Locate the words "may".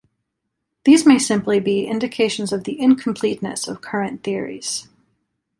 1.05-1.19